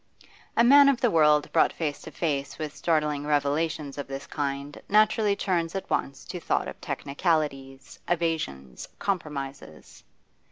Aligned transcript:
A 0.57 0.63
man 0.63 0.89
of 0.89 0.99
the 0.99 1.11
world 1.11 1.51
brought 1.51 1.71
face 1.71 2.01
to 2.01 2.09
face 2.11 2.57
with 2.57 2.75
startling 2.75 3.23
revelations 3.27 3.99
of 3.99 4.07
this 4.07 4.25
kind 4.25 4.81
naturally 4.89 5.35
turns 5.35 5.75
at 5.75 5.91
once 5.91 6.25
to 6.25 6.39
thought 6.39 6.67
of 6.67 6.81
technicalities, 6.81 7.99
evasions, 8.07 8.87
compromises. 8.97 10.03